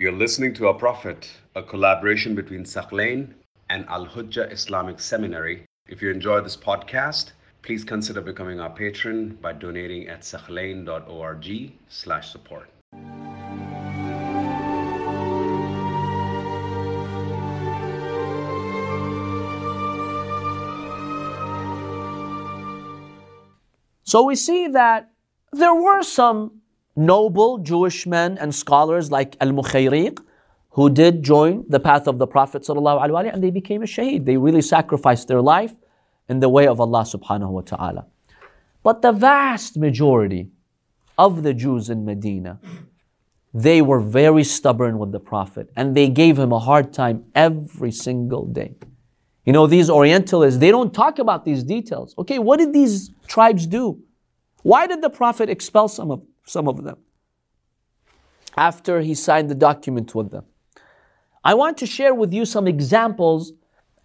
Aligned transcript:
You're 0.00 0.12
listening 0.12 0.54
to 0.54 0.68
Our 0.68 0.74
Prophet, 0.74 1.28
a 1.56 1.62
collaboration 1.64 2.36
between 2.36 2.62
Thaqlain 2.62 3.34
and 3.68 3.84
Al 3.88 4.06
Hujjah 4.06 4.52
Islamic 4.52 5.00
Seminary. 5.00 5.64
If 5.88 6.00
you 6.00 6.12
enjoy 6.12 6.40
this 6.40 6.56
podcast, 6.56 7.32
please 7.62 7.82
consider 7.82 8.20
becoming 8.20 8.60
our 8.60 8.70
patron 8.70 9.36
by 9.42 9.54
donating 9.54 10.06
at 10.06 10.20
thaqlain.org 10.20 11.72
slash 11.88 12.30
support. 12.30 12.70
So 24.04 24.22
we 24.22 24.36
see 24.36 24.68
that 24.68 25.10
there 25.52 25.74
were 25.74 26.04
some 26.04 26.60
noble 26.98 27.58
Jewish 27.58 28.06
men 28.06 28.36
and 28.38 28.54
scholars 28.54 29.10
like 29.10 29.36
Al 29.40 29.52
Mukhayriq 29.52 30.18
who 30.70 30.90
did 30.90 31.22
join 31.22 31.64
the 31.68 31.80
path 31.80 32.06
of 32.06 32.18
the 32.18 32.26
Prophet 32.26 32.62
ﷺ 32.62 33.32
and 33.32 33.42
they 33.42 33.50
became 33.50 33.82
a 33.82 33.86
shaheed. 33.86 34.24
They 34.24 34.36
really 34.36 34.62
sacrificed 34.62 35.28
their 35.28 35.40
life 35.40 35.74
in 36.28 36.40
the 36.40 36.48
way 36.48 36.66
of 36.66 36.80
Allah 36.80 37.02
subhanahu 37.02 37.50
wa 37.50 37.62
ta'ala. 37.62 38.06
But 38.82 39.02
the 39.02 39.12
vast 39.12 39.76
majority 39.76 40.50
of 41.16 41.42
the 41.42 41.54
Jews 41.54 41.90
in 41.90 42.04
Medina, 42.04 42.60
they 43.52 43.82
were 43.82 44.00
very 44.00 44.44
stubborn 44.44 44.98
with 44.98 45.10
the 45.10 45.20
Prophet 45.20 45.70
and 45.74 45.96
they 45.96 46.08
gave 46.08 46.38
him 46.38 46.52
a 46.52 46.58
hard 46.58 46.92
time 46.92 47.24
every 47.34 47.90
single 47.90 48.46
day. 48.46 48.74
You 49.44 49.52
know, 49.52 49.66
these 49.66 49.88
Orientalists, 49.88 50.60
they 50.60 50.70
don't 50.70 50.92
talk 50.92 51.18
about 51.18 51.44
these 51.44 51.64
details. 51.64 52.14
Okay, 52.18 52.38
what 52.38 52.58
did 52.58 52.72
these 52.72 53.10
tribes 53.26 53.66
do? 53.66 53.98
Why 54.62 54.86
did 54.86 55.02
the 55.02 55.10
Prophet 55.10 55.48
expel 55.48 55.88
some 55.88 56.10
of, 56.10 56.22
some 56.48 56.68
of 56.68 56.82
them 56.84 56.98
after 58.56 59.00
he 59.00 59.14
signed 59.14 59.48
the 59.48 59.54
document 59.54 60.14
with 60.14 60.30
them? 60.30 60.44
I 61.44 61.54
want 61.54 61.78
to 61.78 61.86
share 61.86 62.14
with 62.14 62.32
you 62.32 62.44
some 62.44 62.66
examples 62.66 63.52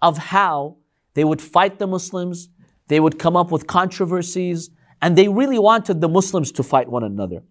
of 0.01 0.17
how 0.17 0.77
they 1.13 1.23
would 1.23 1.41
fight 1.41 1.79
the 1.79 1.87
Muslims, 1.87 2.49
they 2.87 2.99
would 2.99 3.17
come 3.17 3.35
up 3.35 3.51
with 3.51 3.67
controversies, 3.67 4.69
and 5.01 5.17
they 5.17 5.27
really 5.27 5.59
wanted 5.59 6.01
the 6.01 6.09
Muslims 6.09 6.51
to 6.53 6.63
fight 6.63 6.89
one 6.89 7.03
another. 7.03 7.43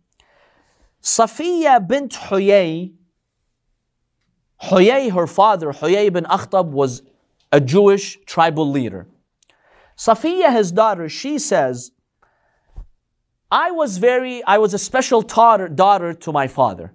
Safiya 1.02 1.86
bint 1.86 2.12
Huyay, 2.12 2.92
Huyay, 4.62 5.12
her 5.12 5.26
father, 5.26 5.72
Huyay 5.72 6.12
bin 6.12 6.24
Akhtab, 6.24 6.66
was 6.66 7.02
a 7.50 7.60
Jewish 7.60 8.18
tribal 8.24 8.70
leader. 8.70 9.08
Safiya, 9.96 10.52
his 10.52 10.72
daughter, 10.72 11.08
she 11.08 11.38
says, 11.38 11.90
I 13.52 13.70
was 13.70 13.98
very, 13.98 14.42
I 14.44 14.56
was 14.56 14.72
a 14.72 14.78
special 14.78 15.20
daughter, 15.20 15.68
daughter 15.68 16.14
to 16.14 16.32
my 16.32 16.48
father. 16.48 16.94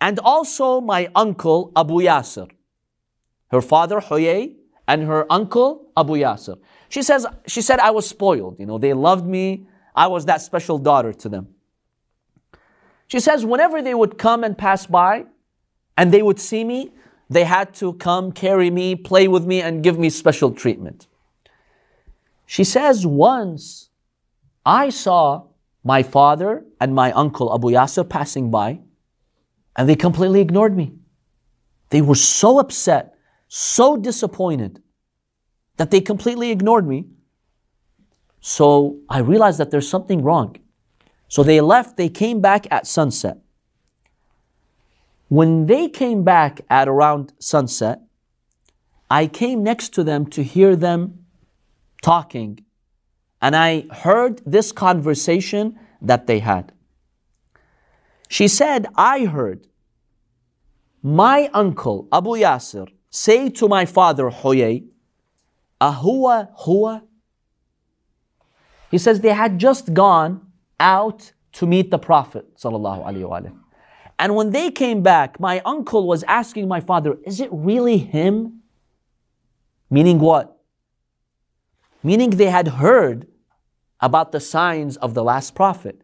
And 0.00 0.20
also 0.20 0.80
my 0.80 1.10
uncle 1.16 1.72
Abu 1.74 1.94
Yasir. 1.94 2.48
Her 3.50 3.60
father, 3.60 4.00
Huyay, 4.00 4.54
and 4.86 5.02
her 5.02 5.26
uncle 5.30 5.90
Abu 5.96 6.12
Yasir. 6.12 6.58
She 6.88 7.02
says, 7.02 7.26
she 7.48 7.60
said 7.60 7.80
I 7.80 7.90
was 7.90 8.08
spoiled. 8.08 8.60
You 8.60 8.66
know, 8.66 8.78
they 8.78 8.94
loved 8.94 9.26
me. 9.26 9.66
I 9.96 10.06
was 10.06 10.26
that 10.26 10.42
special 10.42 10.78
daughter 10.78 11.12
to 11.12 11.28
them. 11.28 11.48
She 13.08 13.18
says, 13.18 13.44
whenever 13.44 13.82
they 13.82 13.94
would 13.94 14.16
come 14.16 14.44
and 14.44 14.56
pass 14.56 14.86
by 14.86 15.26
and 15.96 16.12
they 16.12 16.22
would 16.22 16.38
see 16.38 16.62
me, 16.62 16.92
they 17.28 17.42
had 17.42 17.74
to 17.74 17.94
come, 17.94 18.30
carry 18.30 18.70
me, 18.70 18.94
play 18.94 19.26
with 19.26 19.44
me, 19.44 19.60
and 19.60 19.82
give 19.82 19.98
me 19.98 20.08
special 20.08 20.52
treatment. 20.52 21.08
She 22.46 22.64
says, 22.64 23.06
Once 23.06 23.90
I 24.64 24.88
saw 24.88 25.47
my 25.88 26.02
father 26.02 26.66
and 26.82 26.94
my 26.94 27.10
uncle 27.12 27.48
Abu 27.54 27.68
Yasir 27.68 28.06
passing 28.06 28.50
by, 28.50 28.78
and 29.74 29.88
they 29.88 29.96
completely 29.96 30.40
ignored 30.46 30.76
me. 30.76 30.92
They 31.88 32.02
were 32.02 32.20
so 32.42 32.58
upset, 32.58 33.14
so 33.48 33.96
disappointed 33.96 34.82
that 35.78 35.90
they 35.90 36.02
completely 36.02 36.50
ignored 36.50 36.86
me. 36.86 37.06
So 38.40 38.98
I 39.08 39.20
realized 39.20 39.58
that 39.60 39.70
there's 39.70 39.88
something 39.88 40.20
wrong. 40.22 40.56
So 41.28 41.42
they 41.42 41.58
left, 41.62 41.96
they 41.96 42.10
came 42.10 42.42
back 42.42 42.66
at 42.70 42.86
sunset. 42.86 43.38
When 45.28 45.64
they 45.72 45.88
came 45.88 46.22
back 46.22 46.60
at 46.68 46.86
around 46.86 47.32
sunset, 47.38 48.02
I 49.08 49.26
came 49.26 49.62
next 49.62 49.94
to 49.94 50.04
them 50.04 50.26
to 50.36 50.42
hear 50.42 50.76
them 50.76 51.24
talking. 52.02 52.62
And 53.40 53.54
I 53.54 53.86
heard 53.92 54.42
this 54.44 54.72
conversation 54.72 55.78
that 56.02 56.26
they 56.26 56.40
had. 56.40 56.72
She 58.28 58.48
said, 58.48 58.86
I 58.96 59.24
heard 59.24 59.66
my 61.02 61.48
uncle 61.54 62.08
Abu 62.12 62.30
Yasir 62.30 62.88
say 63.10 63.48
to 63.50 63.68
my 63.68 63.86
father 63.86 64.30
Huyay, 64.30 64.84
Ahua 65.80 66.48
Hua? 66.56 67.02
He 68.90 68.98
says 68.98 69.20
they 69.20 69.32
had 69.32 69.58
just 69.58 69.94
gone 69.94 70.50
out 70.80 71.32
to 71.52 71.66
meet 71.66 71.90
the 71.90 71.98
Prophet. 71.98 72.46
And 74.18 74.34
when 74.34 74.50
they 74.50 74.70
came 74.70 75.02
back, 75.02 75.38
my 75.38 75.60
uncle 75.60 76.06
was 76.06 76.24
asking 76.24 76.68
my 76.68 76.80
father, 76.80 77.16
Is 77.24 77.40
it 77.40 77.48
really 77.52 77.98
him? 77.98 78.62
Meaning 79.90 80.18
what? 80.18 80.57
Meaning 82.03 82.31
they 82.31 82.49
had 82.49 82.67
heard 82.67 83.27
about 83.99 84.31
the 84.31 84.39
signs 84.39 84.97
of 84.97 85.13
the 85.13 85.23
last 85.23 85.55
prophet. 85.55 86.01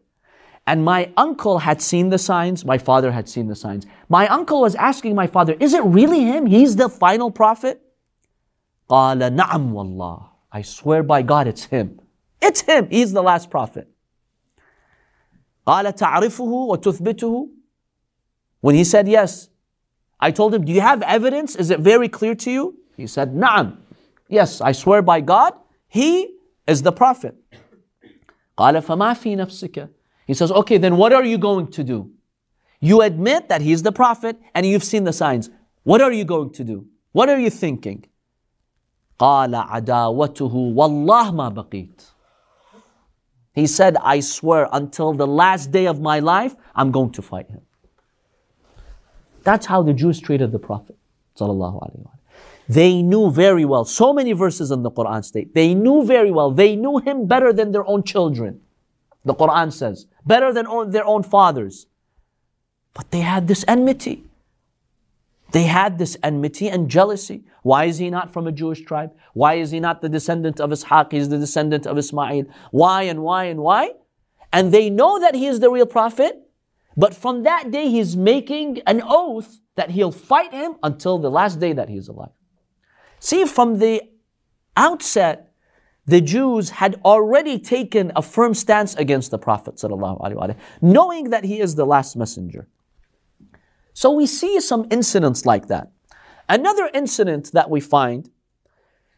And 0.66 0.84
my 0.84 1.12
uncle 1.16 1.58
had 1.58 1.82
seen 1.82 2.10
the 2.10 2.18
signs, 2.18 2.64
my 2.64 2.78
father 2.78 3.12
had 3.12 3.28
seen 3.28 3.48
the 3.48 3.56
signs. 3.56 3.86
My 4.08 4.28
uncle 4.28 4.60
was 4.60 4.74
asking 4.74 5.14
my 5.14 5.26
father, 5.26 5.54
Is 5.60 5.74
it 5.74 5.84
really 5.84 6.24
him? 6.24 6.46
He's 6.46 6.76
the 6.76 6.88
final 6.88 7.30
prophet? 7.30 7.80
قال 8.88 9.18
نعم 9.36 9.72
والله. 9.72 10.28
I 10.52 10.62
swear 10.62 11.02
by 11.02 11.22
God, 11.22 11.46
it's 11.46 11.64
him. 11.64 12.00
It's 12.40 12.62
him. 12.62 12.88
He's 12.90 13.12
the 13.12 13.22
last 13.22 13.50
prophet. 13.50 13.88
قال 15.66 15.92
تعرفه 15.94 16.68
وتثبته 16.68 17.48
when 18.60 18.74
he 18.74 18.84
said 18.84 19.08
yes, 19.08 19.48
I 20.18 20.30
told 20.30 20.54
him, 20.54 20.64
Do 20.64 20.72
you 20.72 20.80
have 20.80 21.02
evidence? 21.02 21.56
Is 21.56 21.70
it 21.70 21.80
very 21.80 22.08
clear 22.08 22.34
to 22.34 22.50
you? 22.50 22.78
He 22.96 23.06
said, 23.06 23.34
Na'am. 23.34 23.78
Yes, 24.28 24.60
I 24.60 24.72
swear 24.72 25.02
by 25.02 25.20
God, 25.20 25.54
he 25.94 26.36
is 26.66 26.82
the 26.82 26.92
Prophet. 26.92 27.34
قال 28.56 28.82
فما 28.82 29.14
في 29.14 29.36
نفسك 29.36 29.88
He 30.26 30.34
says, 30.34 30.52
Okay, 30.52 30.78
then 30.78 30.96
what 30.96 31.12
are 31.12 31.24
you 31.24 31.38
going 31.38 31.68
to 31.72 31.82
do? 31.82 32.10
You 32.80 33.02
admit 33.02 33.48
that 33.48 33.60
he's 33.60 33.82
the 33.82 33.92
Prophet 33.92 34.36
and 34.54 34.64
you've 34.64 34.84
seen 34.84 35.04
the 35.04 35.12
signs. 35.12 35.50
What 35.82 36.00
are 36.00 36.12
you 36.12 36.24
going 36.24 36.50
to 36.52 36.64
do? 36.64 36.86
What 37.12 37.28
are 37.28 37.38
you 37.38 37.50
thinking? 37.50 38.06
قال 39.18 39.54
عداوته 39.54 40.54
والله 40.74 41.30
ما 41.32 41.48
بقيت. 41.48 42.04
He 43.52 43.66
said, 43.66 43.96
I 43.96 44.20
swear 44.20 44.68
until 44.72 45.12
the 45.12 45.26
last 45.26 45.70
day 45.72 45.86
of 45.86 46.00
my 46.00 46.20
life, 46.20 46.54
I'm 46.74 46.90
going 46.92 47.10
to 47.12 47.22
fight 47.22 47.50
him. 47.50 47.62
That's 49.42 49.66
how 49.66 49.82
the 49.82 49.92
Jews 49.92 50.20
treated 50.20 50.52
the 50.52 50.58
Prophet. 50.58 50.96
They 52.67 53.01
knew 53.01 53.29
very 53.29 53.63
well, 53.63 53.85
so 53.85 54.11
many 54.11 54.33
verses 54.33 54.71
in 54.71 54.81
the 54.81 54.91
Quran 54.91 55.23
state, 55.23 55.53
they 55.53 55.73
knew 55.73 56.03
very 56.03 56.31
well, 56.31 56.51
they 56.51 56.75
knew 56.75 56.97
him 56.97 57.27
better 57.27 57.53
than 57.53 57.71
their 57.71 57.85
own 57.85 58.03
children. 58.03 58.61
The 59.23 59.35
Quran 59.35 59.71
says, 59.71 60.07
better 60.25 60.51
than 60.51 60.65
their 60.91 61.05
own 61.05 61.23
fathers. 61.23 61.87
But 62.93 63.11
they 63.11 63.21
had 63.21 63.47
this 63.47 63.65
enmity. 63.67 64.23
They 65.51 65.63
had 65.63 65.99
this 65.99 66.17
enmity 66.23 66.69
and 66.69 66.89
jealousy. 66.89 67.43
Why 67.61 67.85
is 67.85 67.97
he 67.97 68.09
not 68.09 68.31
from 68.31 68.47
a 68.47 68.51
Jewish 68.51 68.81
tribe? 68.81 69.13
Why 69.33 69.55
is 69.55 69.71
he 69.71 69.79
not 69.79 70.01
the 70.01 70.09
descendant 70.09 70.59
of 70.59 70.69
Ishaq? 70.71 71.11
He's 71.11 71.29
the 71.29 71.37
descendant 71.37 71.85
of 71.85 71.97
Ismail. 71.97 72.45
Why 72.71 73.03
and 73.03 73.21
why 73.21 73.45
and 73.45 73.59
why? 73.59 73.91
And 74.51 74.71
they 74.71 74.89
know 74.89 75.19
that 75.19 75.35
he 75.35 75.47
is 75.47 75.59
the 75.59 75.69
real 75.69 75.85
prophet, 75.85 76.41
but 76.97 77.13
from 77.13 77.43
that 77.43 77.71
day, 77.71 77.89
he's 77.89 78.15
making 78.15 78.81
an 78.87 79.01
oath 79.05 79.59
that 79.75 79.91
he'll 79.91 80.11
fight 80.11 80.53
him 80.53 80.75
until 80.81 81.17
the 81.17 81.29
last 81.29 81.59
day 81.59 81.73
that 81.73 81.89
he's 81.89 82.07
alive. 82.07 82.29
See, 83.19 83.45
from 83.45 83.79
the 83.79 84.01
outset, 84.77 85.51
the 86.05 86.21
Jews 86.21 86.69
had 86.69 86.99
already 87.03 87.57
taken 87.57 88.11
a 88.15 88.21
firm 88.21 88.53
stance 88.53 88.93
against 88.95 89.31
the 89.31 89.39
Prophet, 89.39 89.81
knowing 90.81 91.29
that 91.31 91.43
he 91.43 91.59
is 91.59 91.75
the 91.75 91.85
last 91.85 92.15
messenger. 92.15 92.67
So 93.93 94.11
we 94.11 94.27
see 94.27 94.59
some 94.59 94.87
incidents 94.91 95.45
like 95.45 95.67
that. 95.67 95.91
Another 96.47 96.89
incident 96.93 97.51
that 97.53 97.69
we 97.69 97.79
find 97.79 98.29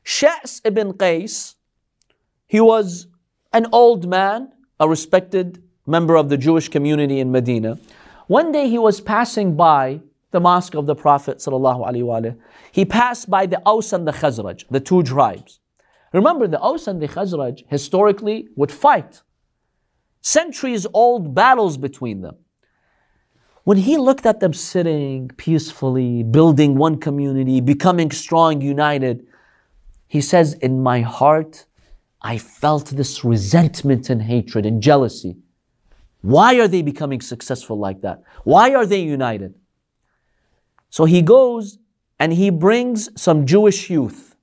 Sha's 0.03 0.61
ibn 0.63 0.93
Qais, 0.93 1.55
he 2.45 2.61
was 2.61 3.07
an 3.51 3.67
old 3.73 4.07
man, 4.07 4.53
a 4.79 4.87
respected 4.87 5.61
member 5.85 6.15
of 6.15 6.29
the 6.29 6.37
Jewish 6.37 6.69
community 6.69 7.19
in 7.19 7.31
Medina, 7.31 7.79
one 8.27 8.51
day 8.51 8.69
he 8.69 8.77
was 8.77 9.01
passing 9.01 9.55
by 9.55 10.01
the 10.31 10.39
mosque 10.39 10.75
of 10.75 10.85
the 10.85 10.95
Prophet 10.95 11.45
He 12.71 12.85
passed 12.85 13.29
by 13.29 13.45
the 13.45 13.61
Aus 13.65 13.93
and 13.93 14.07
the 14.07 14.11
Khazraj, 14.11 14.65
the 14.69 14.79
two 14.79 15.03
tribes. 15.03 15.59
Remember, 16.13 16.47
the 16.47 16.59
Aus 16.59 16.87
and 16.87 17.01
the 17.01 17.07
Khazraj 17.07 17.63
historically 17.67 18.47
would 18.55 18.71
fight. 18.71 19.21
Centuries 20.21 20.85
old 20.93 21.33
battles 21.33 21.77
between 21.77 22.21
them. 22.21 22.35
When 23.63 23.77
he 23.77 23.97
looked 23.97 24.25
at 24.25 24.39
them 24.39 24.53
sitting 24.53 25.29
peacefully, 25.35 26.23
building 26.23 26.75
one 26.75 26.99
community, 26.99 27.59
becoming 27.59 28.11
strong, 28.11 28.61
united, 28.61 29.27
he 30.07 30.21
says, 30.21 30.53
In 30.55 30.81
my 30.81 31.01
heart, 31.01 31.65
I 32.21 32.37
felt 32.37 32.87
this 32.87 33.23
resentment 33.23 34.09
and 34.09 34.21
hatred 34.21 34.65
and 34.65 34.81
jealousy. 34.81 35.37
Why 36.21 36.59
are 36.59 36.67
they 36.67 36.81
becoming 36.81 37.21
successful 37.21 37.77
like 37.77 38.01
that? 38.01 38.23
Why 38.43 38.73
are 38.73 38.85
they 38.85 38.99
united? 38.99 39.53
So 40.89 41.05
he 41.05 41.21
goes 41.21 41.77
and 42.19 42.33
he 42.33 42.49
brings 42.49 43.09
some 43.19 43.45
Jewish 43.45 43.89
youth. 43.89 44.35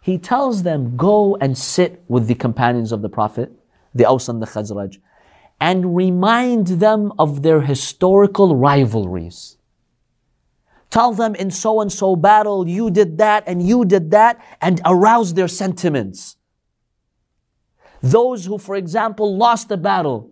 He 0.00 0.18
tells 0.18 0.64
them, 0.64 0.96
Go 0.96 1.36
and 1.36 1.56
sit 1.56 2.02
with 2.08 2.26
the 2.26 2.34
companions 2.34 2.92
of 2.92 3.02
the 3.02 3.08
Prophet, 3.08 3.52
the 3.94 4.04
Aus 4.04 4.28
and 4.28 4.42
the 4.42 4.46
Khazraj, 4.46 4.98
and 5.60 5.94
remind 5.94 6.66
them 6.66 7.12
of 7.18 7.42
their 7.42 7.60
historical 7.60 8.56
rivalries. 8.56 9.58
Tell 10.90 11.14
them 11.14 11.34
in 11.36 11.50
so 11.50 11.80
and 11.80 11.90
so 11.90 12.16
battle, 12.16 12.68
you 12.68 12.90
did 12.90 13.16
that 13.18 13.44
and 13.46 13.66
you 13.66 13.84
did 13.84 14.10
that, 14.10 14.44
and 14.60 14.80
arouse 14.84 15.34
their 15.34 15.48
sentiments. 15.48 16.36
Those 18.02 18.44
who, 18.44 18.58
for 18.58 18.74
example, 18.74 19.36
lost 19.36 19.68
the 19.68 19.76
battle, 19.76 20.31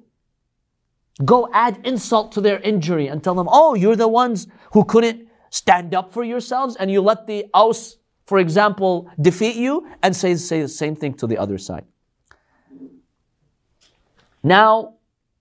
go 1.25 1.49
add 1.53 1.81
insult 1.85 2.33
to 2.33 2.41
their 2.41 2.59
injury 2.61 3.07
and 3.07 3.23
tell 3.23 3.35
them, 3.35 3.49
oh, 3.51 3.75
you're 3.75 3.97
the 3.97 4.09
ones 4.09 4.47
who 4.73 4.85
couldn't 4.85 5.29
stand 5.51 5.95
up 5.95 6.13
for 6.13 6.25
yourselves 6.25 6.77
and 6.77 6.91
you 6.91 7.01
let 7.01 7.27
the 7.27 7.47
Aus, 7.53 7.97
for 8.27 8.39
example, 8.39 9.11
defeat 9.21 9.57
you 9.57 9.87
and 10.03 10.15
say, 10.15 10.35
say 10.37 10.63
the 10.63 10.69
same 10.69 10.97
thing 10.97 11.15
to 11.15 11.27
the 11.27 11.37
other 11.37 11.59
side. 11.59 11.85
Now, 14.43 14.95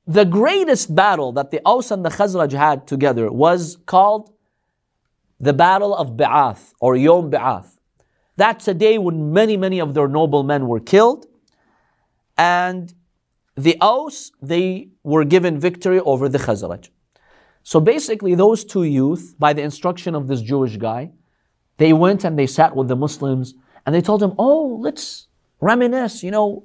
the 0.06 0.26
greatest 0.26 0.94
battle 0.96 1.32
that 1.34 1.52
the 1.52 1.62
Aus 1.66 1.92
and 1.92 2.04
the 2.04 2.10
Khazraj 2.10 2.52
had 2.52 2.88
together 2.88 3.32
was 3.32 3.78
called 3.86 4.34
the 5.40 5.54
Battle 5.54 5.96
of 5.96 6.18
Ba'ath 6.18 6.74
or 6.82 6.96
Yom 6.96 7.32
Ba'ath. 7.32 7.78
That's 8.36 8.68
a 8.68 8.74
day 8.74 8.98
when 8.98 9.32
many, 9.32 9.56
many 9.56 9.80
of 9.80 9.94
their 9.94 10.08
noble 10.08 10.44
men 10.44 10.68
were 10.68 10.80
killed. 10.80 11.28
And 12.38 12.94
the 13.64 13.78
Aus, 13.82 14.32
they 14.42 14.90
were 15.04 15.26
given 15.26 15.60
victory 15.60 16.00
over 16.00 16.30
the 16.30 16.38
Khazraj. 16.38 16.90
So 17.64 17.80
basically, 17.80 18.36
those 18.36 18.64
two 18.64 18.84
youth, 18.84 19.36
by 19.38 19.54
the 19.54 19.62
instruction 19.62 20.16
of 20.16 20.28
this 20.28 20.42
Jewish 20.42 20.78
guy, 20.78 21.12
they 21.78 21.94
went 21.94 22.24
and 22.24 22.38
they 22.38 22.48
sat 22.48 22.76
with 22.76 22.88
the 22.88 22.96
Muslims 22.96 23.54
and 23.86 23.94
they 23.94 24.02
told 24.02 24.22
them, 24.22 24.34
Oh, 24.38 24.78
let's 24.80 25.28
reminisce, 25.60 26.24
you 26.24 26.32
know, 26.32 26.64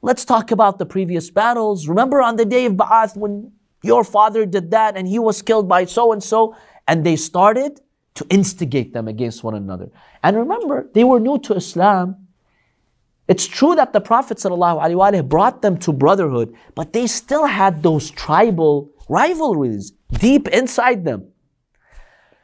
let's 0.00 0.24
talk 0.24 0.50
about 0.50 0.78
the 0.78 0.86
previous 0.86 1.30
battles. 1.30 1.88
Remember 1.88 2.20
on 2.20 2.36
the 2.36 2.44
day 2.44 2.66
of 2.66 2.74
Ba'ath 2.74 3.16
when 3.16 3.52
your 3.82 4.04
father 4.04 4.44
did 4.44 4.70
that 4.70 4.96
and 4.96 5.08
he 5.08 5.18
was 5.18 5.42
killed 5.42 5.68
by 5.68 5.84
so 5.84 6.12
and 6.12 6.22
so? 6.22 6.56
And 6.86 7.04
they 7.04 7.16
started 7.16 7.80
to 8.14 8.26
instigate 8.28 8.92
them 8.92 9.08
against 9.08 9.42
one 9.42 9.54
another. 9.54 9.90
And 10.22 10.36
remember, 10.36 10.88
they 10.92 11.04
were 11.04 11.20
new 11.20 11.38
to 11.40 11.54
Islam. 11.54 12.21
It's 13.32 13.46
true 13.46 13.74
that 13.76 13.94
the 13.94 14.00
Prophet 14.02 14.36
ﷺ 14.36 15.26
brought 15.26 15.62
them 15.62 15.78
to 15.78 15.90
brotherhood, 15.90 16.54
but 16.74 16.92
they 16.92 17.06
still 17.06 17.46
had 17.46 17.82
those 17.82 18.10
tribal 18.10 18.90
rivalries 19.08 19.92
deep 20.26 20.48
inside 20.48 21.06
them. 21.06 21.28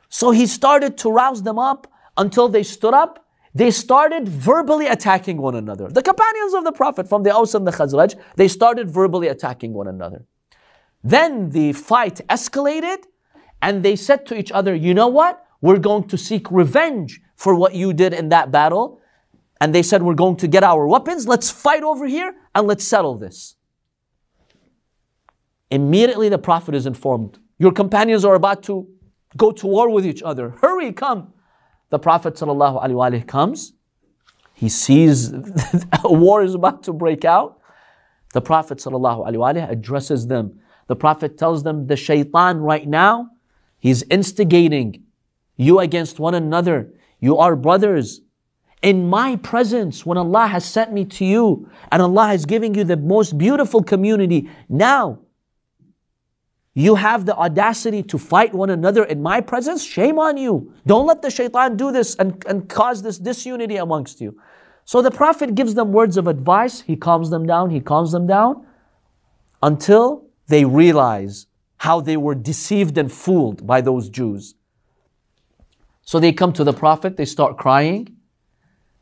So 0.08 0.30
he 0.30 0.46
started 0.46 0.96
to 1.02 1.10
rouse 1.10 1.42
them 1.42 1.58
up 1.58 1.92
until 2.16 2.48
they 2.48 2.62
stood 2.62 2.94
up. 2.94 3.26
They 3.54 3.70
started 3.70 4.30
verbally 4.30 4.86
attacking 4.86 5.36
one 5.36 5.56
another. 5.56 5.88
The 5.90 6.00
companions 6.00 6.54
of 6.54 6.64
the 6.64 6.72
Prophet 6.72 7.06
from 7.06 7.22
the 7.22 7.34
Aus 7.34 7.54
and 7.54 7.66
the 7.66 7.72
Khazraj, 7.72 8.14
they 8.36 8.48
started 8.48 8.88
verbally 8.88 9.28
attacking 9.28 9.74
one 9.74 9.88
another. 9.88 10.24
Then 11.04 11.50
the 11.50 11.74
fight 11.74 12.22
escalated 12.30 13.00
and 13.60 13.82
they 13.82 13.94
said 13.94 14.24
to 14.28 14.38
each 14.38 14.50
other, 14.52 14.74
You 14.74 14.94
know 14.94 15.08
what? 15.08 15.44
We're 15.60 15.84
going 15.90 16.04
to 16.04 16.16
seek 16.16 16.50
revenge 16.50 17.20
for 17.36 17.54
what 17.54 17.74
you 17.74 17.92
did 17.92 18.14
in 18.14 18.30
that 18.30 18.50
battle. 18.50 18.97
And 19.60 19.74
they 19.74 19.82
said, 19.82 20.02
We're 20.02 20.14
going 20.14 20.36
to 20.36 20.48
get 20.48 20.62
our 20.62 20.86
weapons. 20.86 21.26
Let's 21.26 21.50
fight 21.50 21.82
over 21.82 22.06
here 22.06 22.34
and 22.54 22.66
let's 22.66 22.84
settle 22.84 23.16
this. 23.16 23.56
Immediately 25.70 26.28
the 26.28 26.38
Prophet 26.38 26.74
is 26.74 26.86
informed. 26.86 27.38
Your 27.58 27.72
companions 27.72 28.24
are 28.24 28.34
about 28.34 28.62
to 28.64 28.88
go 29.36 29.52
to 29.52 29.66
war 29.66 29.90
with 29.90 30.06
each 30.06 30.22
other. 30.22 30.50
Hurry, 30.60 30.92
come. 30.92 31.32
The 31.90 31.98
Prophet 31.98 32.34
ﷺ 32.34 33.26
comes. 33.26 33.72
He 34.54 34.68
sees 34.68 35.32
a 36.04 36.12
war 36.12 36.42
is 36.42 36.54
about 36.54 36.82
to 36.84 36.92
break 36.92 37.24
out. 37.24 37.60
The 38.32 38.40
Prophet 38.40 38.78
ﷺ 38.78 39.70
addresses 39.70 40.26
them. 40.26 40.60
The 40.86 40.96
Prophet 40.96 41.36
tells 41.38 41.62
them, 41.62 41.86
the 41.86 41.96
shaitan 41.96 42.58
right 42.58 42.86
now, 42.86 43.30
he's 43.78 44.02
instigating 44.04 45.04
you 45.56 45.80
against 45.80 46.18
one 46.18 46.34
another. 46.34 46.92
You 47.20 47.36
are 47.38 47.56
brothers. 47.56 48.20
In 48.82 49.08
my 49.08 49.36
presence, 49.36 50.06
when 50.06 50.18
Allah 50.18 50.46
has 50.46 50.64
sent 50.64 50.92
me 50.92 51.04
to 51.06 51.24
you 51.24 51.68
and 51.90 52.00
Allah 52.00 52.32
is 52.32 52.46
giving 52.46 52.74
you 52.74 52.84
the 52.84 52.96
most 52.96 53.36
beautiful 53.36 53.82
community, 53.82 54.48
now 54.68 55.18
you 56.74 56.94
have 56.94 57.26
the 57.26 57.34
audacity 57.34 58.04
to 58.04 58.18
fight 58.18 58.54
one 58.54 58.70
another 58.70 59.02
in 59.02 59.20
my 59.20 59.40
presence? 59.40 59.82
Shame 59.82 60.16
on 60.18 60.36
you. 60.36 60.72
Don't 60.86 61.08
let 61.08 61.22
the 61.22 61.30
shaitan 61.30 61.76
do 61.76 61.90
this 61.90 62.14
and, 62.16 62.40
and 62.46 62.68
cause 62.68 63.02
this 63.02 63.18
disunity 63.18 63.76
amongst 63.76 64.20
you. 64.20 64.40
So 64.84 65.02
the 65.02 65.10
Prophet 65.10 65.56
gives 65.56 65.74
them 65.74 65.92
words 65.92 66.16
of 66.16 66.28
advice. 66.28 66.82
He 66.82 66.94
calms 66.94 67.30
them 67.30 67.46
down, 67.46 67.70
he 67.70 67.80
calms 67.80 68.12
them 68.12 68.28
down 68.28 68.64
until 69.60 70.28
they 70.46 70.64
realize 70.64 71.46
how 71.78 72.00
they 72.00 72.16
were 72.16 72.36
deceived 72.36 72.96
and 72.96 73.10
fooled 73.10 73.66
by 73.66 73.80
those 73.80 74.08
Jews. 74.08 74.54
So 76.02 76.20
they 76.20 76.32
come 76.32 76.52
to 76.52 76.64
the 76.64 76.72
Prophet, 76.72 77.16
they 77.16 77.24
start 77.24 77.58
crying, 77.58 78.17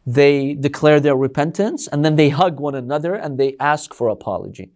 they 0.07 0.55
declare 0.55 1.01
their 1.01 1.17
repentance, 1.17 1.89
and 1.89 2.05
then 2.05 2.15
they 2.15 2.29
hug 2.29 2.61
one 2.61 2.77
another 2.77 3.15
and 3.15 3.39
they 3.39 3.57
ask 3.59 3.93
for 3.93 4.09
apology. 4.09 4.71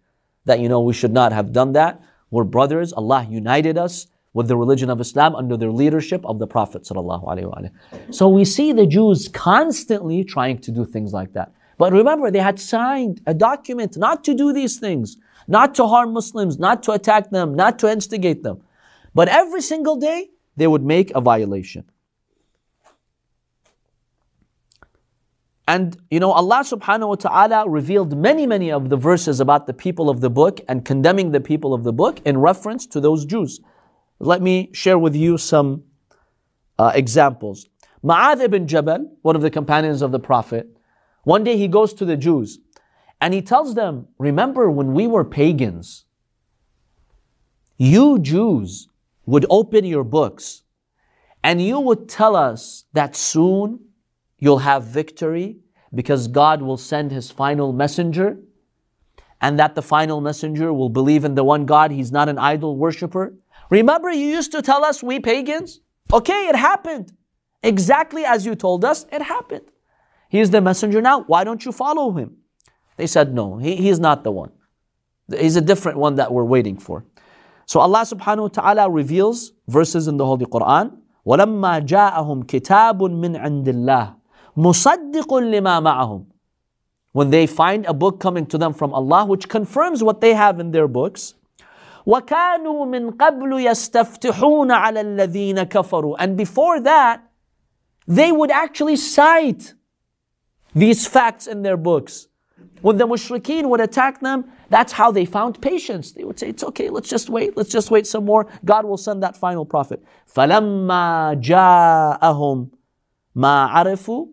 That, 0.45 0.59
you 0.59 0.69
know, 0.69 0.81
we 0.81 0.93
should 0.93 1.13
not 1.13 1.33
have 1.33 1.53
done 1.53 1.73
that. 1.75 2.03
We're 2.31 2.45
brothers. 2.45 2.93
Allah 2.93 3.27
united 3.31 3.79
us 3.79 4.09
with 4.33 4.49
the 4.49 4.57
religion 4.57 4.91
of 4.91 5.01
Islam 5.01 5.37
under 5.37 5.57
the 5.57 5.71
leadership 5.71 6.25
of 6.25 6.39
the 6.39 6.47
Prophet. 6.47 6.87
So 6.87 8.29
we 8.29 8.45
see 8.45 8.73
the 8.73 8.87
Jews 8.87 9.29
constantly 9.29 10.25
trying 10.25 10.59
to 10.59 10.71
do 10.71 10.85
things 10.85 11.13
like 11.13 11.33
that. 11.35 11.53
But 11.79 11.93
remember, 11.93 12.31
they 12.31 12.41
had 12.41 12.59
signed 12.59 13.21
a 13.27 13.35
document 13.35 13.97
not 13.97 14.23
to 14.25 14.35
do 14.35 14.53
these 14.53 14.79
things, 14.79 15.17
not 15.49 15.75
to 15.77 15.87
harm 15.87 16.13
Muslims, 16.13 16.59
not 16.59 16.83
to 16.85 16.93
attack 16.93 17.31
them, 17.31 17.55
not 17.55 17.79
to 17.81 17.91
instigate 17.91 18.43
them. 18.43 18.63
But 19.15 19.29
every 19.29 19.63
single 19.63 19.97
day, 19.97 20.31
they 20.57 20.67
would 20.67 20.85
make 20.85 21.11
a 21.15 21.21
violation. 21.21 21.85
And 25.71 25.97
you 26.11 26.19
know, 26.19 26.33
Allah 26.33 26.65
subhanahu 26.65 27.09
wa 27.11 27.15
ta'ala 27.15 27.69
revealed 27.69 28.19
many, 28.19 28.45
many 28.45 28.73
of 28.73 28.89
the 28.89 28.97
verses 28.97 29.39
about 29.39 29.69
the 29.69 29.73
people 29.73 30.11
of 30.11 30.21
the 30.21 30.29
book 30.29 30.61
and 30.67 30.85
condemning 30.85 31.31
the 31.31 31.41
people 31.41 31.73
of 31.73 31.85
the 31.85 31.93
book 31.93 32.21
in 32.25 32.39
reference 32.39 32.89
to 32.89 32.99
those 32.99 33.25
Jews. 33.25 33.61
Let 34.19 34.43
me 34.43 34.71
share 34.73 34.99
with 34.99 35.15
you 35.15 35.39
some 35.39 35.85
uh, 36.77 36.91
examples. 36.93 37.69
Ma'adh 38.03 38.41
ibn 38.41 38.67
Jabal, 38.67 39.17
one 39.23 39.37
of 39.37 39.43
the 39.43 39.51
companions 39.51 40.03
of 40.03 40.11
the 40.11 40.19
Prophet, 40.19 40.67
one 41.23 41.45
day 41.45 41.57
he 41.57 41.69
goes 41.69 41.95
to 41.95 42.05
the 42.05 42.17
Jews 42.17 42.59
and 43.21 43.33
he 43.33 43.41
tells 43.41 43.77
them, 43.77 44.09
Remember 44.19 44.73
when 44.73 44.93
we 44.93 45.07
were 45.07 45.25
pagans, 45.25 46.05
you 47.77 48.19
Jews 48.19 48.89
would 49.25 49.47
open 49.49 49.85
your 49.85 50.03
books 50.03 50.65
and 51.45 51.63
you 51.63 51.79
would 51.79 52.09
tell 52.09 52.35
us 52.35 52.87
that 52.93 53.15
soon 53.15 53.79
you'll 54.40 54.60
have 54.60 54.84
victory 54.84 55.58
because 55.94 56.28
God 56.28 56.62
will 56.62 56.78
send 56.78 57.12
His 57.12 57.32
final 57.32 57.74
messenger 57.74 58.38
and 59.42 59.60
that 59.60 59.76
the 59.76 59.82
final 59.82 60.22
messenger 60.22 60.74
will 60.74 60.90
believe 60.90 61.24
in 61.24 61.36
the 61.36 61.44
one 61.44 61.66
God. 61.66 61.92
He's 61.92 62.12
not 62.12 62.30
an 62.30 62.38
idol 62.38 62.78
worshiper. 62.78 63.36
Remember, 63.70 64.10
you 64.12 64.28
used 64.28 64.52
to 64.52 64.62
tell 64.62 64.84
us, 64.84 65.04
we 65.04 65.20
pagans? 65.20 65.82
Okay, 66.12 66.48
it 66.48 66.56
happened. 66.56 67.14
Exactly 67.64 68.26
as 68.26 68.46
you 68.46 68.56
told 68.56 68.86
us, 68.86 69.06
it 69.12 69.22
happened. 69.22 69.66
He's 70.30 70.52
the 70.52 70.62
messenger 70.62 71.02
now. 71.02 71.22
Why 71.24 71.44
don't 71.44 71.66
you 71.66 71.72
follow 71.72 72.12
him? 72.12 72.38
They 72.98 73.08
said, 73.08 73.34
no, 73.34 73.58
he, 73.58 73.76
he's 73.76 74.00
not 74.00 74.24
the 74.24 74.32
one. 74.32 74.52
He's 75.30 75.56
a 75.56 75.62
different 75.62 75.98
one 75.98 76.16
that 76.16 76.32
we're 76.32 76.44
waiting 76.44 76.78
for. 76.78 77.06
So 77.66 77.80
Allah 77.80 78.02
subhanahu 78.02 78.42
wa 78.42 78.48
ta'ala 78.50 78.90
reveals 78.90 79.54
verses 79.68 80.08
in 80.08 80.18
the 80.18 80.26
Holy 80.26 80.46
Quran. 80.46 80.98
وَلَمَّا 81.26 81.88
جَاءَهُمْ 81.88 82.46
كِتَابٌ 82.46 83.00
مِّنْ 83.00 83.40
عِنْدِ 83.42 83.66
اللَّهِ 83.66 84.16
مُصَدِّقٌ 84.60 85.28
لِمَا 85.28 85.82
مَعَهُمْ 85.82 86.26
When 87.12 87.30
they 87.30 87.46
find 87.46 87.86
a 87.86 87.94
book 87.94 88.20
coming 88.20 88.46
to 88.48 88.58
them 88.58 88.74
from 88.74 88.94
Allah 88.94 89.26
which 89.26 89.50
confirms 89.50 90.04
what 90.04 90.22
they 90.22 90.34
have 90.34 90.60
in 90.60 90.72
their 90.72 90.88
books, 90.88 91.34
وَكَانُوا 92.08 92.86
مِن 92.88 93.12
قَبْلُ 93.18 93.52
يَسْتَفْتِحُونَ 93.70 94.72
عَلَى 94.72 95.02
الَّذِينَ 95.02 95.66
كَفَرُوا 95.66 96.16
And 96.20 96.38
before 96.38 96.80
that, 96.82 97.24
they 98.08 98.32
would 98.32 98.52
actually 98.52 98.96
cite 98.96 99.74
these 100.74 101.08
facts 101.08 101.48
in 101.48 101.64
their 101.64 101.78
books. 101.78 102.28
When 102.82 102.98
the 102.98 103.08
mushrikeen 103.08 103.70
would 103.70 103.82
attack 103.82 104.22
them, 104.22 104.46
that's 104.70 104.94
how 104.94 105.12
they 105.12 105.26
found 105.26 105.60
patience. 105.62 106.12
They 106.12 106.24
would 106.24 106.38
say, 106.38 106.50
It's 106.50 106.64
okay, 106.64 106.90
let's 106.90 107.10
just 107.10 107.30
wait, 107.30 107.58
let's 107.58 107.70
just 107.70 107.90
wait 107.90 108.06
some 108.06 108.26
more. 108.26 108.48
God 108.64 108.86
will 108.86 108.98
send 108.98 109.24
that 109.24 109.36
final 109.36 109.66
prophet. 109.66 110.04
فَلَمَّا 110.36 111.42
جَاءَهُمْ 111.42 112.70
مَا 113.36 113.70
عَرِفُوا 113.72 114.28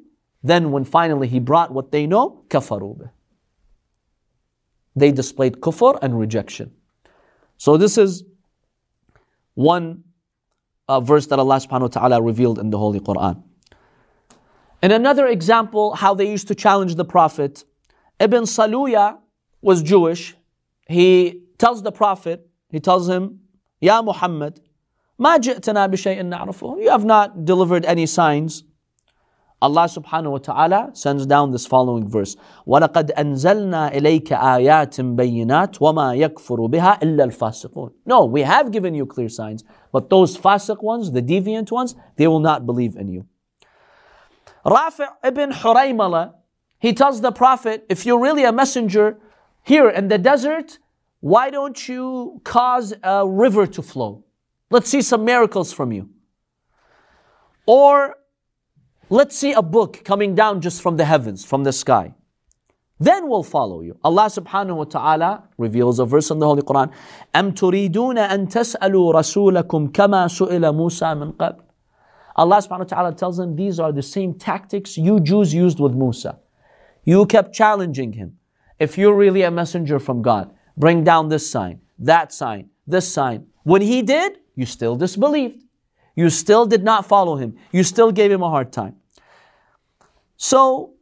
Then 0.47 0.73
when 0.73 0.85
finally 0.85 1.29
he 1.29 1.39
brought 1.39 1.73
what 1.73 1.93
they 1.93 2.07
know, 2.07 2.45
كَفَرُوا 2.49 3.11
They 4.97 5.12
displayed 5.12 5.61
kufr 5.61 5.99
and 6.03 6.19
rejection. 6.19 6.73
So 7.57 7.77
this 7.77 7.97
is 7.97 8.25
one 9.55 10.05
uh, 10.89 11.01
verse 11.01 11.27
that 11.29 11.39
Allah 11.39 11.57
subhanahu 11.57 11.83
wa 11.83 11.89
ta'ala 11.89 12.23
revealed 12.23 12.59
in 12.59 12.71
the 12.71 12.79
Holy 12.79 13.01
Quran. 13.01 13.43
In 14.83 14.91
another 14.91 15.29
example, 15.29 15.95
how 15.95 16.12
they 16.15 16.29
used 16.29 16.49
to 16.49 16.55
challenge 16.57 16.97
the 16.97 17.05
Prophet, 17.05 17.65
Ibn 18.19 18.43
Saluya 18.43 19.19
was 19.61 19.83
Jewish. 19.83 20.35
He 20.89 21.43
tells 21.59 21.83
the 21.83 21.93
Prophet, 21.93 22.49
he 22.69 22.81
tells 22.81 23.09
him, 23.09 23.41
Ya 23.81 24.03
Muhammad, 24.03 24.61
ما 25.21 25.39
جئتنا 25.39 25.87
بشيء 25.87 26.23
نعرفه. 26.23 26.83
You 26.83 26.91
have 26.91 27.05
not 27.05 27.45
delivered 27.45 27.85
any 27.85 28.07
signs. 28.07 28.65
Allah 29.62 29.85
subhanahu 29.85 30.33
wa 30.33 30.39
ta'ala 30.39 30.91
sends 30.93 31.25
down 31.25 31.53
this 31.53 31.67
following 31.67 32.09
verse. 32.09 32.35
وَلَقَدْ 32.67 33.12
أَنزَلْنَا 33.12 33.95
إِلَيْكَ 33.95 34.33
آيَاتٍ 34.33 35.17
بَيِّنَاتٍ 35.17 35.79
وَمَا 35.79 36.19
يَكْفُرُ 36.19 36.69
بِهَا 36.69 37.01
إِلَّا 37.01 37.31
الْفَاسِقُونَ 37.31 37.93
No, 38.05 38.25
we 38.25 38.43
have 38.43 38.73
given 38.73 38.93
you 38.93 39.07
clear 39.07 39.29
signs, 39.29 39.62
but 39.93 40.11
those 40.11 40.37
fasiq 40.37 40.83
ones, 40.83 41.12
the 41.12 41.23
deviant 41.23 41.71
ones, 41.71 41.95
they 42.17 42.27
will 42.27 42.41
not 42.41 42.67
believe 42.67 42.97
in 42.97 43.07
you. 43.07 43.25
Rafi' 44.67 45.07
ibn 45.23 45.53
Huraymala, 45.53 46.35
he 46.81 46.93
tells 46.93 47.21
the 47.21 47.31
Prophet, 47.31 47.87
if 47.89 48.05
you're 48.05 48.21
really 48.21 48.43
a 48.43 48.53
messenger 48.53 49.21
here 49.62 49.89
in 49.89 50.09
the 50.09 50.19
desert, 50.19 50.81
why 51.21 51.51
don't 51.51 51.89
you 51.89 52.41
cause 52.43 52.95
a 53.05 53.25
river 53.25 53.69
to 53.69 53.81
flow? 53.81 54.25
Let's 54.71 54.91
see 54.91 55.03
some 55.03 55.25
miracles 55.25 55.73
from 55.73 55.93
you. 55.93 56.11
Or 57.65 58.17
let's 59.09 59.37
see 59.37 59.53
a 59.53 59.62
book 59.62 60.03
coming 60.05 60.35
down 60.35 60.61
just 60.61 60.83
from 60.83 60.97
the 60.97 61.05
heavens, 61.05 61.45
from 61.45 61.65
the 61.65 61.73
sky. 61.73 62.15
Then 62.99 63.29
we'll 63.29 63.43
follow 63.43 63.81
you. 63.81 63.99
Allah 64.05 64.27
subhanahu 64.27 64.77
wa 64.77 64.85
ta'ala 64.85 65.45
reveals 65.59 65.99
a 65.99 66.05
verse 66.05 66.31
in 66.31 66.39
the 66.39 66.47
Holy 66.47 66.62
Quran. 66.62 66.93
أَمْ 67.35 67.53
تُرِيدُونَ 67.53 68.17
أَن 68.29 68.49
تَسْأَلُوا 68.49 69.15
رَسُولَكُمْ 69.15 69.91
كَمَا 69.91 70.29
سُئِلَ 70.31 70.62
مُوسَى 70.73 71.19
مِنْ 71.19 71.33
قَبْلِ 71.35 71.62
Allah 72.37 72.59
subhanahu 72.59 72.79
wa 72.79 72.85
ta'ala 72.85 73.15
tells 73.15 73.37
them 73.39 73.57
these 73.57 73.81
are 73.81 73.93
the 73.93 74.03
same 74.03 74.35
tactics 74.35 74.97
you 74.97 75.19
Jews 75.21 75.53
used 75.53 75.81
with 75.81 75.95
Musa. 75.95 76.39
You 77.05 77.27
kept 77.27 77.53
challenging 77.53 78.12
him. 78.12 78.39
If 78.79 78.97
you're 78.97 79.15
really 79.15 79.43
a 79.43 79.51
messenger 79.51 79.99
from 79.99 80.23
God, 80.23 80.55
bring 80.77 81.05
down 81.05 81.29
this 81.29 81.51
sign, 81.51 81.81
that 81.99 82.33
sign, 82.33 82.71
this 82.87 83.12
sign. 83.12 83.47
When 83.65 83.83
he 83.83 84.03
did, 84.03 84.39
you 84.55 84.65
still 84.65 84.97
disbelieved. 84.97 85.62
You 86.17 86.31
still 86.31 86.67
did 86.67 86.85
not 86.85 87.07
follow 87.07 87.37
him. 87.37 87.57
You 87.73 87.85
still 87.85 88.12
gave 88.12 88.31
him 88.31 88.43
a 88.43 88.51
hard 88.51 88.73
time. 88.73 88.97
So, 90.37 90.95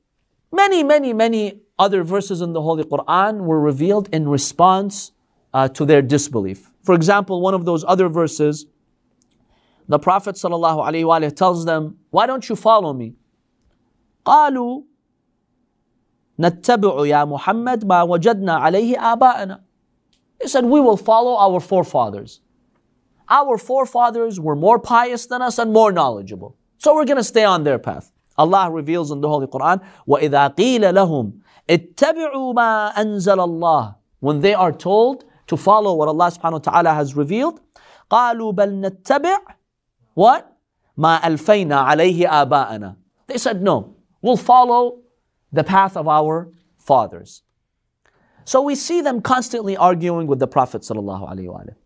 many, 0.52 0.82
many, 0.82 1.12
many 1.12 1.60
other 1.78 2.04
verses 2.04 2.40
in 2.40 2.52
the 2.52 2.62
Holy 2.62 2.84
Quran 2.84 3.40
were 3.40 3.60
revealed 3.60 4.08
in 4.12 4.28
response 4.28 5.12
uh, 5.52 5.68
to 5.68 5.84
their 5.84 6.02
disbelief. 6.02 6.70
For 6.82 6.94
example, 6.94 7.40
one 7.40 7.54
of 7.54 7.64
those 7.64 7.84
other 7.84 8.08
verses 8.08 8.66
the 9.90 9.98
Prophet 9.98 10.36
ﷺ 10.36 11.34
tells 11.34 11.64
them, 11.64 11.98
Why 12.10 12.26
don't 12.26 12.48
you 12.48 12.54
follow 12.54 12.92
me? 12.92 13.14
قالوا 14.24 14.82
نتبع 16.40 17.06
يا 17.06 17.24
محمد 17.24 17.84
ما 17.84 18.02
وجدنا 18.02 18.52
عليه 18.54 18.96
آباءنا. 18.96 19.60
They 20.40 20.46
said, 20.46 20.64
We 20.64 20.80
will 20.80 20.96
follow 20.96 21.34
our 21.36 21.58
forefathers. 21.58 22.40
Our 23.28 23.58
forefathers 23.58 24.40
were 24.40 24.56
more 24.56 24.78
pious 24.78 25.26
than 25.26 25.42
us 25.42 25.58
and 25.58 25.72
more 25.72 25.92
knowledgeable. 25.92 26.56
So 26.78 26.94
we're 26.94 27.04
going 27.04 27.16
to 27.16 27.24
stay 27.24 27.44
on 27.44 27.64
their 27.64 27.78
path. 27.78 28.10
Allah 28.36 28.70
reveals 28.70 29.10
in 29.10 29.20
the 29.20 29.28
Holy 29.28 29.46
Quran, 29.46 29.84
وَإِذَا 30.08 30.56
قِيلَ 30.56 30.80
لَهُمْ 30.80 31.40
اتَّبِعُوا 31.68 32.54
مَا 32.54 32.94
أَنزَلَ 32.94 33.36
اللَّهِ 33.36 33.94
When 34.20 34.40
they 34.40 34.54
are 34.54 34.72
told 34.72 35.24
to 35.46 35.56
follow 35.56 35.94
what 35.94 36.08
Allah 36.08 36.30
subhanahu 36.30 36.52
wa 36.52 36.58
ta'ala 36.72 36.94
has 36.94 37.14
revealed, 37.14 37.60
قَالُوا 38.10 38.54
بَلْ 38.54 38.84
نَتَّبِعْ 38.84 39.38
what? 40.14 40.46
ما 40.98 41.16
ألفينا 41.26 41.80
عليه 41.80 42.26
آباءنا. 42.26 42.96
They 43.26 43.38
said, 43.38 43.62
no, 43.62 43.96
we'll 44.20 44.36
follow 44.36 45.00
the 45.52 45.64
path 45.64 45.96
of 45.96 46.08
our 46.08 46.50
fathers. 46.78 47.42
So 48.44 48.60
we 48.60 48.74
see 48.74 49.00
them 49.00 49.20
constantly 49.20 49.76
arguing 49.76 50.26
with 50.26 50.40
the 50.40 50.46
Prophet 50.46 50.82
sallallahu 50.82 51.30
alaihi 51.30 51.46
wasallam. 51.46 51.76